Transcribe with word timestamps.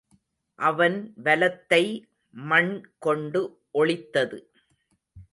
அவன் 0.59 0.95
வலத்தை 1.23 1.81
மண் 2.33 2.71
கொண்டு 2.99 3.41
ஒளித்தது. 3.73 4.39